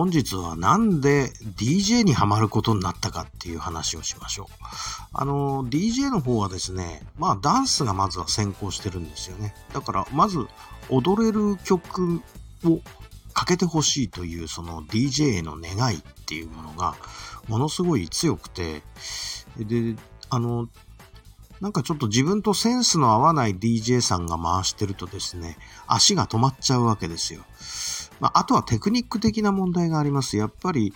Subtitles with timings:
[0.00, 4.46] 本日はなんで DJ にハマることになったかっていう話をしましょう。
[5.12, 9.54] あの、DJ の方はですね、まあダンスがまずは先行してるんですよね。
[9.74, 10.46] だからまず
[10.88, 12.22] 踊れる曲
[12.64, 12.80] を
[13.34, 16.94] かけてほしいというその DJ への願いっていうものが
[17.46, 18.80] ものすごい強くて、
[19.58, 19.96] で、
[20.30, 20.70] あの、
[21.60, 27.42] なんかちょっと自分とセンスの合わない DJ さんが回してるとですね、足が止まっちゃうわけですよ。
[28.20, 30.36] まあ、あとはテクニック的な問題があります。
[30.36, 30.92] やっぱり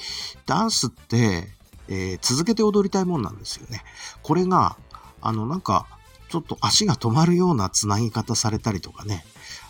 [0.46, 1.48] ダンスって、
[1.88, 3.82] えー、続けて踊りたいもんなんですよね。
[4.22, 4.76] これが、
[5.20, 5.86] あの、なんか、
[6.28, 9.24] ちょっと足が止まるようなつなぎ方されたりとかね。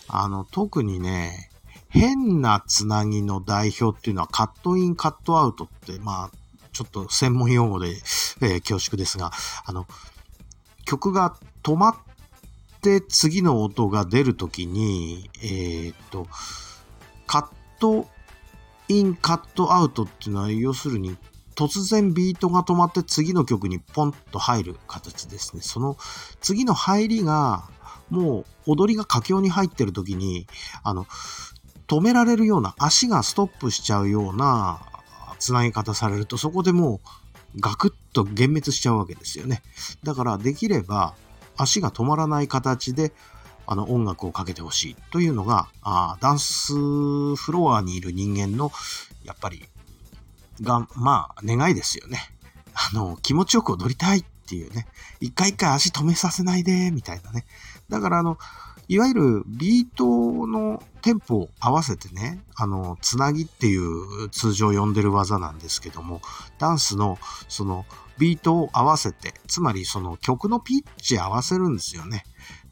[0.08, 1.50] あの、特にね、
[1.88, 6.36] 変なつなぎの代表っていうのはカットイン、カットアウトって、まあ、
[6.72, 9.30] ちょっと専門用語で、えー、恐縮ですが、
[9.64, 9.86] あの、
[10.84, 11.96] 曲が止まっ
[12.82, 16.26] て次の音が出るときに、えー、っと、
[17.34, 17.46] カッ
[17.80, 18.06] ト
[18.86, 21.16] イン、カットアウトっていうのは、要するに、
[21.56, 25.62] 突然ビートが止まって次の曲にポンと入る形ですね。
[25.62, 25.96] その
[26.40, 27.68] 次の入りが、
[28.08, 30.46] もう踊りが佳境に入ってる時に、
[30.84, 31.06] あの、
[31.88, 34.80] 止められるような、足がストップしちゃうような
[35.40, 37.00] 繋ぎ方されると、そこでも
[37.56, 39.64] うガクッと幻滅しちゃうわけですよね。
[40.04, 41.16] だからできれば
[41.56, 43.12] 足が止まらない形で
[43.66, 48.70] あの音楽をかけてほしいというのがあダンスフロアにいる人間の
[49.24, 49.64] やっぱり
[50.60, 52.18] がまあ願いですよね。
[52.74, 54.86] あの気持ちよく踊りたいっていうね。
[55.20, 57.44] 一回一回足止めさせないでみたいなね。
[57.88, 58.38] だからあの
[58.88, 66.20] いわゆるビートのテンポを合わせてね、あの、つなぎっていう通常呼んでる技なんですけども、
[66.58, 67.18] ダンスの
[67.48, 67.86] その
[68.18, 72.24] ビートを合わせて、つまりその曲のピッチ合わせるんですよね。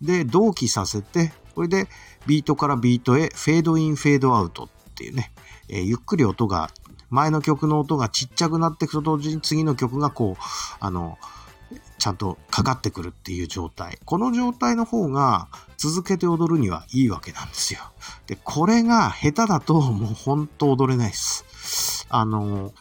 [0.03, 1.89] で、同期させて、これで
[2.27, 5.33] ビートからビートへフェードイン、フェードアウトっていうね、
[5.69, 6.71] えー、ゆっくり音が、
[7.09, 10.43] 前の曲の音がちっちゃくなっていくと同時に次の曲がこう、
[10.81, 11.19] あの、
[11.99, 13.99] ちゃんとかかってくるっていう状態。
[14.05, 17.81] この状態の方が続けて踊るにはいいわけなんですよ。
[18.27, 22.07] で、これが下手だともうほんと踊れないです。
[22.09, 22.73] あの、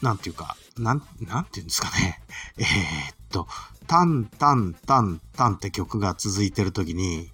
[0.00, 2.22] なんていうか、なん、なんていうんですかね。
[2.56, 3.48] えー、っと、
[3.88, 7.30] タンタンタンタンって曲が続いてる時に、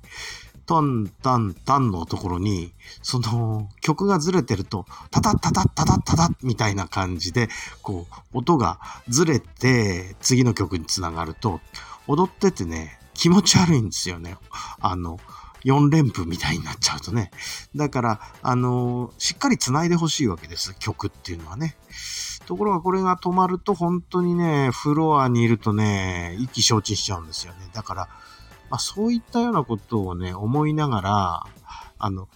[0.67, 7.49] タンタンタンのところに、その曲がずれてると、タタタタタタタタみたいな感じで、
[7.83, 8.79] こう、音が
[9.09, 11.61] ずれて、次の曲につながると、
[12.07, 14.37] 踊っててね、気持ち悪いんですよね。
[14.81, 15.19] あの、
[15.65, 17.31] 4連符みたいになっちゃうとね。
[17.75, 20.75] だから、あの、しっかり繋いでほしいわけです。
[20.79, 21.77] 曲っていうのはね。
[22.49, 27.59] ところがこれが止まると本当にね、フロアにいるとね、意気消沈しちゃうんですよね。
[27.75, 28.09] だから、
[28.71, 31.47] まあ、そういったようなことをね、思いながら、
[31.99, 32.27] あの、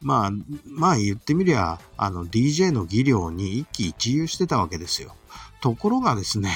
[0.00, 0.30] まあ、
[0.66, 5.16] まあ言ってみりゃ、あの、DJ の技量に一喜一憂してたわけですよ。
[5.60, 6.52] ところがですね、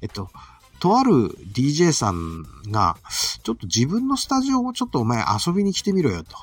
[0.00, 0.30] えっと、
[0.78, 1.10] とある
[1.52, 2.96] DJ さんが、
[3.42, 6.36] ちょっと自分のスタジオをちょっとお前遊びに来てみろよと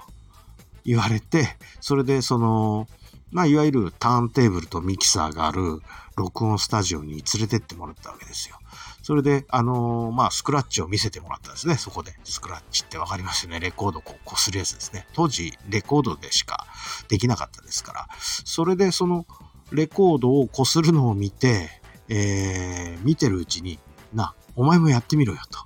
[0.84, 1.48] 言われて、
[1.80, 2.90] それでその、
[3.32, 5.82] まあ、いわゆるターンテーブルとミキサーがある
[6.16, 8.58] 録音スタジオに連れてってもらったわけですよ。
[9.02, 12.14] それで、あのー、まあ、スクラッチを見せてもらったんですね、そこで。
[12.24, 13.60] スクラッチってわかりますよね。
[13.60, 15.08] レコードをこう、こするやつですね。
[15.14, 16.68] 当時、レコードでしか
[17.08, 18.08] できなかったですから。
[18.20, 19.26] それで、その、
[19.72, 21.70] レコードをこするのを見て、
[22.10, 23.80] えー、見てるうちに、
[24.14, 25.60] な、お前もやってみろよ、と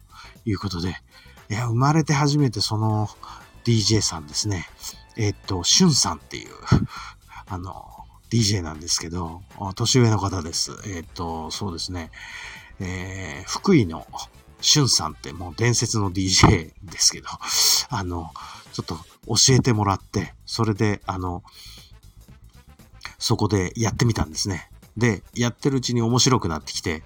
[0.46, 0.96] いうことで、
[1.50, 3.10] いや、生まれて初めてその
[3.64, 4.68] DJ さんですね。
[5.16, 6.50] えー、っと、しゅんさんっていう、
[7.48, 7.86] あの、
[8.30, 9.42] DJ なんですけど、
[9.76, 10.72] 年上の方です。
[10.86, 12.12] えー、っと、そうですね。
[12.80, 14.08] えー、福井の
[14.62, 17.28] しゅんさんってもう伝説の DJ ですけど、
[17.90, 18.32] あの、
[18.72, 18.96] ちょっと
[19.28, 21.44] 教えてもらって、それで、あの、
[23.20, 24.70] そこでやってみたんですね。
[24.98, 27.04] で、やってるうちに面白くなってきて、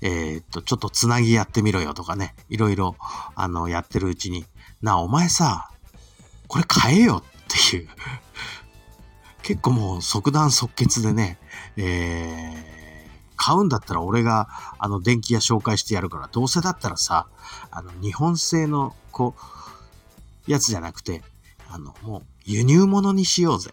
[0.00, 2.96] えー、っと、ちょっとつなぎやってみろよとかね、いろいろ、
[3.34, 4.46] あの、やってるうちに、
[4.82, 5.70] なあ、お前さ、
[6.48, 7.88] これ買えよっていう
[9.42, 11.38] 結構もう即断即決でね、
[11.76, 14.48] えー、買うんだったら俺が、
[14.78, 17.26] あの、電気屋紹介してやるから、どうせだったらさ、
[17.70, 19.34] あの、日本製の、こ
[20.46, 21.22] う、やつじゃなくて、
[21.68, 23.70] あの、もう、輸入物にしようぜ。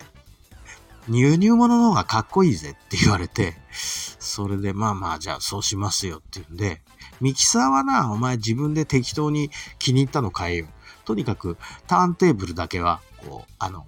[1.10, 6.82] 輸入物の方がかっこいいぜって言われて、それでまあまあじゃあそうしますよって言うんで、
[7.22, 9.50] ミキサーはな、お前自分で適当に
[9.80, 10.68] 気に入ったの買えよ。
[11.06, 13.88] とにかくターンテーブルだけは、こう、あの、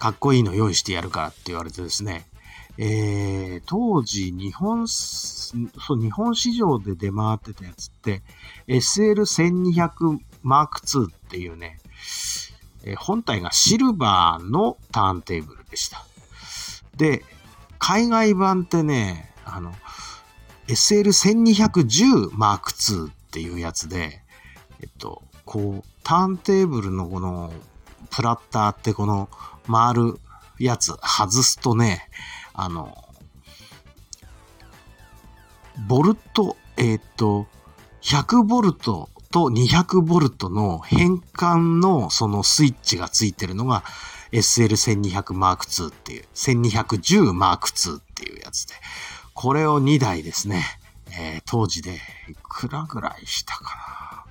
[0.00, 2.26] かっこいいの用意してやるからって言われてですね、
[2.78, 5.54] えー、当時日本、そ
[5.94, 8.22] う日本市場で出回ってたやつって
[8.66, 11.78] SL1200 Mark II っていうね、
[12.84, 16.04] えー、本体がシルバーのターンテーブルでした。
[16.96, 17.22] で、
[17.78, 19.74] 海外版ってね、あの、
[20.68, 24.22] SL1210 M2 っていうやつで、
[24.80, 27.52] えっと、こう、ターンテーブルのこの、
[28.10, 29.28] プラッターってこの
[29.70, 30.18] 回る
[30.58, 32.08] やつ外すとね、
[32.52, 32.96] あの、
[35.88, 37.46] ボルト、えっ、と、
[38.02, 43.84] 100ボルトと200ボルトの変換のそのスイッチがついてるのが
[44.32, 48.74] SL1200 Mark II っていう、1210 Mark II っていうやつで、
[49.34, 50.64] これを2台ですね、
[51.18, 51.94] えー、当時で
[52.28, 54.24] いくらぐらいしたか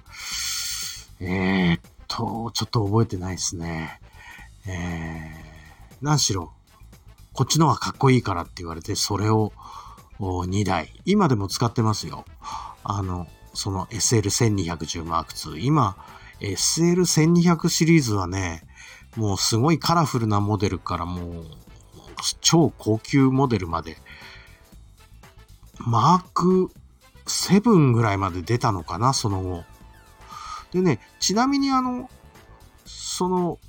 [1.21, 1.25] な。
[1.27, 4.01] えー、っと、ちょっと覚えてないですね。
[4.67, 6.51] えー、何しろ、
[7.31, 9.53] こっちの方がかっこいいからって言われて、それを
[10.19, 12.25] 2台、今でも使ってますよ。
[12.83, 15.59] あの、その SL1210 Mark II。
[15.59, 15.95] 今、
[16.41, 18.63] SL1200 シリーズはね、
[19.15, 21.45] もうすごいカラフルなモデルからもう
[22.41, 23.97] 超高級モデルまで、
[25.79, 26.71] マーク
[27.25, 29.63] 7ぐらいまで出たのかな、その後。
[30.71, 32.09] でね、ちなみにあの、
[32.85, 33.59] その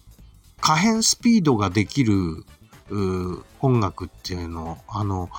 [0.61, 2.45] 可変スピードができる
[3.61, 5.31] 音楽っていうの、あの、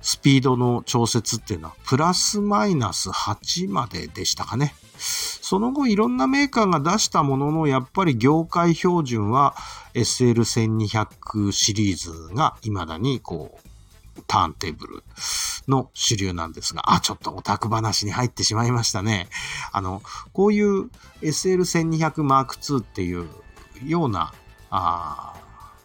[0.00, 4.74] スピードの調節っていうのは、プラスマイナス8まででしたかね。
[4.98, 9.54] その後いろんなメーカーが出したものの、やっぱり業界標準は
[9.94, 13.58] SL1200 シリーズが未だにこ
[14.16, 15.04] う、ターンテーブル
[15.68, 19.28] の主流なんですが、あ、ちょっとオタク話に入ってしまいましたね。
[19.72, 20.90] あの、こういう
[21.22, 23.28] SL1200 Mark II っていう
[23.84, 24.32] ような、
[24.70, 25.34] あ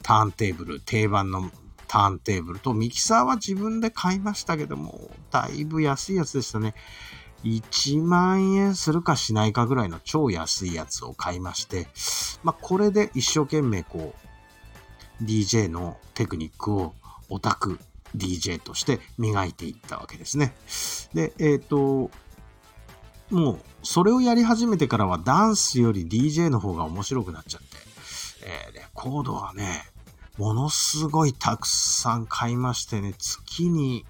[0.01, 1.49] ターンテーブル、定番の
[1.87, 6.75] ターンテーブルと、ミキサーは自分で買いましたけども、だいぶ安いやつでしたね。
[7.43, 11.87] 1万円するかしないかぐらいの超安いやつを買いまして、
[12.43, 14.13] まあ、これで一生懸命こ
[15.21, 16.93] う、DJ のテクニックを
[17.29, 17.79] オタク
[18.15, 20.55] DJ として磨いていったわけですね。
[21.13, 22.11] で、えっ、ー、と、
[23.29, 27.67] もう、それをやり始めてからはダンスより DJ の方が面白くなっちゃって、
[28.45, 29.83] えー、レコードはね、
[30.37, 34.05] ものすごいたくさん買いましてね、月に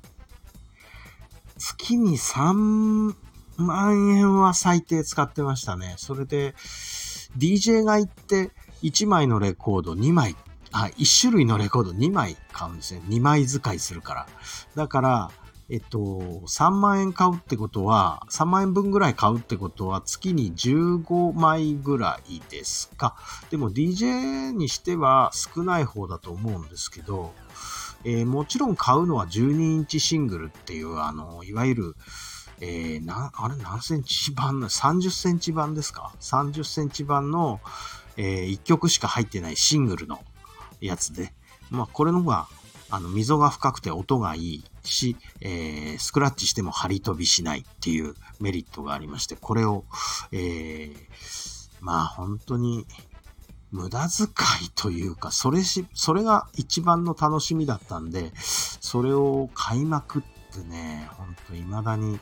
[1.57, 3.13] 月に3
[3.57, 5.95] 万円は最低使ってましたね。
[5.97, 6.55] それで、
[7.37, 8.51] DJ が行って
[8.81, 10.35] 1枚のレコード2枚、
[10.73, 13.01] あ、1種類のレコード2枚買うんですね。
[13.07, 14.27] 2枚使いするから。
[14.75, 15.31] だから、
[15.69, 23.15] えっと、3万円買うってことは、3万円分ぐらい買うってことは、月に15枚ぐらいですか。
[23.49, 27.33] でも DJ にしては少ない方だと思うんですけど、
[28.03, 31.95] えー、もちろん買うのは12インチシングルっていう、あの、いわゆる、
[32.59, 37.61] えー、な、あれ何センチ版の ?30 センチ版ですか ?30 センチ版の、
[38.17, 40.19] えー、1曲しか入ってないシングルの
[40.85, 41.33] やつで、
[41.69, 42.47] まあ、これの方が、
[42.89, 49.85] あの、溝が深くて音がいいし、えー、スクラッチしても張り飛びしないっていうメリットがありまして、これを、
[50.31, 50.95] えー、
[51.81, 52.85] まあ本当に、
[53.71, 54.27] 無駄遣
[54.63, 60.21] いというか、それし、それが一番の楽しみだったんで、それを買いまくっ
[60.53, 62.19] てね、ほんと未だに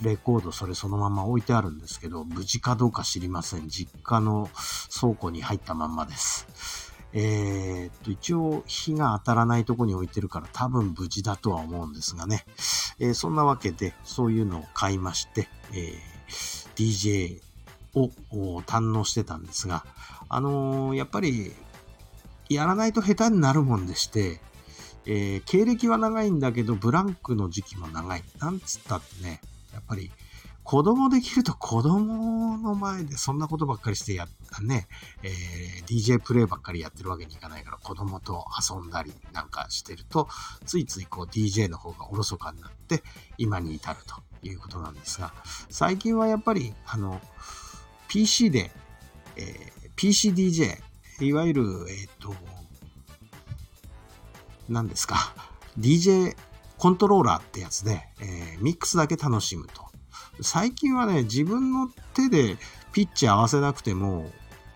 [0.00, 3.68] レコードそれそのまま置いてあるんですけど、無事かどうか知りません。
[3.68, 4.48] 実家の
[4.98, 6.85] 倉庫に入ったまんまです。
[7.18, 12.44] えー、っと、一応火が当たらないとこに置いてるから多分無事だとは思うんですがね。
[12.98, 17.40] えー、そんなわけで、そういうのを買いまして、えー、DJ
[17.94, 18.10] を
[18.60, 19.86] 堪能してたんですが、
[20.28, 21.54] あのー、やっぱり、
[22.50, 24.38] やらないと下手になるもんでして、
[25.06, 28.24] え、経歴は長いんだけど、ブランクの時期も長い。
[28.40, 29.40] なんつったってね、
[29.72, 30.10] やっぱり、
[30.66, 34.88] 子供できると子供の前でそんなことばっかりしてやったね、
[35.22, 40.28] えー、DJ プレイばっかりやってるわけにいかないから子供と遊んだりなんかしてると、
[40.64, 43.02] ついついこう DJ の方がおろそかになって
[43.38, 45.32] 今に至るということなんですが、
[45.70, 47.20] 最近はやっぱりあの、
[48.08, 48.70] PC で、
[49.36, 50.76] えー PCDJ、
[51.20, 52.34] いわゆる、えっ、ー、と、
[54.68, 55.34] 何ですか、
[55.78, 56.36] DJ
[56.76, 59.85] コントローラーってやつで、えー、ミックスだけ楽しむと。
[60.40, 62.56] 最近はね、自分の手で
[62.92, 64.30] ピッチ合わせなくても、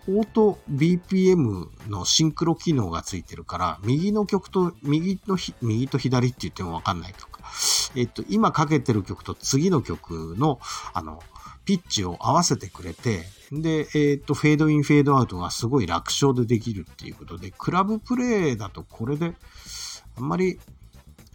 [0.07, 7.41] オート BPM のシンクロ機能がついてるから、右の曲と、右の右と左って言ってもわかんないとか、
[7.95, 10.59] えっと、今かけてる曲と次の曲の、
[10.93, 11.21] あの、
[11.65, 19.33] ピッチを合わせてくれて、で、えっ、と、フェードイン、フェードアウトがすごい楽勝でできるっていうことで、クラブプレイだとこれで、
[20.17, 20.59] あんまり、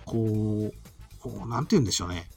[0.04, 0.74] こう、
[1.20, 2.28] こうなんて言うんでしょうね、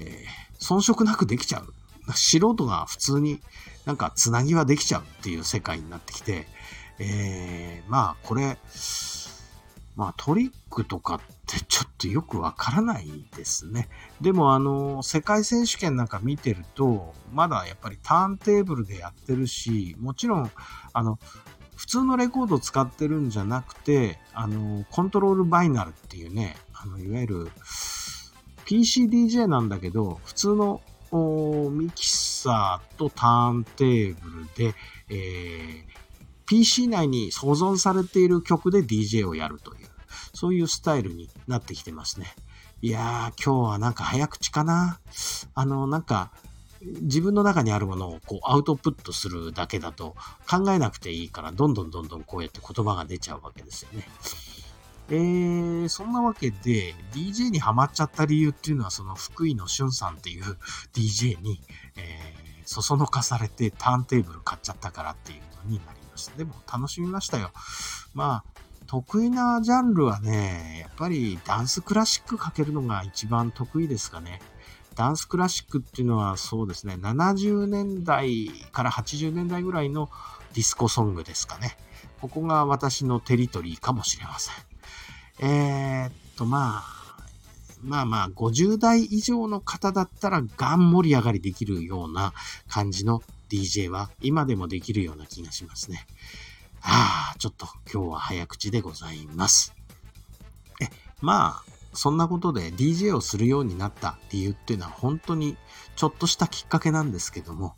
[0.00, 1.72] えー、遜色なくできちゃう。
[2.14, 3.40] 素人が普通に
[3.84, 6.46] なんかつなぎはできちゃうっていう世界になってきて、
[6.98, 8.58] えー、まあこれ、
[9.96, 13.88] まあトリックとかってちょっとよくわからないですね。
[14.20, 20.50] でもあの、世界選手権なんか見てると、まだやっぱりターンテーブルでやってるし、もちろん、
[20.92, 21.18] あの、
[21.76, 27.50] 普通のレコードを使ってるんじゃなくて、あの、コントロールバイナルっていうね、あの、いわゆる
[28.68, 30.82] PCDJ なんだけど、普通の
[31.70, 34.74] ミキサーとターンテーブルで、
[35.08, 35.84] えー、
[36.44, 39.88] PC 内に保存されている曲で DJ をやるという、
[40.34, 42.26] そういうスタイルになってきてますね。
[42.82, 45.00] いやー、今日はなんか早口かな
[45.54, 46.30] あの、なんか、
[46.82, 50.14] 自分の中にあるものをこうアウトプットするだけだと
[50.48, 54.06] 考えなくていいから、どんどんどんどんこうやって言葉が出ちゃうわけですよね。
[55.10, 60.44] えー、そんなわけで、DJ にハマっちゃった理由っていうのは、その福井のしゅんさんっていう
[60.92, 61.60] DJ に、
[61.96, 66.36] えー、そそのかされてターンテーブル買っちゃったからっていうのになりました。
[66.36, 67.52] でも楽しみましたよ。
[68.14, 74.40] まあ、得意なジャンルはね、やっぱりダンスクラシックかけるのが一番得意ですかね。
[74.94, 80.10] ダンスクラシックっていうのはそうですね、70年代から80年代ぐらいの
[80.54, 81.78] ディスコソングですかね。
[82.20, 84.67] ここが私のテリトリーかもしれません。
[85.40, 86.98] えー、っと、まあ、
[87.82, 92.32] まあまあ、50代以上の方だったら、ガン盛り上がりできるような
[92.68, 96.06] 感じの DJ は、今でもできるような気がしますね。
[96.80, 99.74] はあ、ちょっと今日は早口でございます。
[100.80, 100.88] え、
[101.20, 105.56] まあ、そんなことで DJ をするようになった理由っていうのは本当に
[105.96, 107.74] ちょっとしたきっかけなんですけども、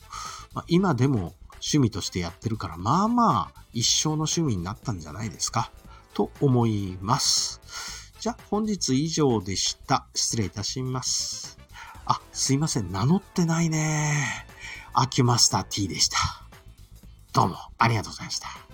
[0.53, 5.71] まあ、今でも趣味としてやってるから、まあまあ一生の趣味になったんじゃないですか。
[6.15, 7.61] と思います。
[8.21, 10.07] じゃあ本日以上でした。
[10.15, 11.59] 失礼いたします。
[12.05, 12.93] あ、すいません。
[12.93, 14.47] 名乗ってないね。
[14.93, 16.19] アキュマスター T でした。
[17.33, 18.70] どうもありがとうございました。